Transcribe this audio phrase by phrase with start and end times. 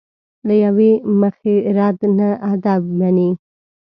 [0.47, 3.29] له یوې مخې رد نه ادب مني.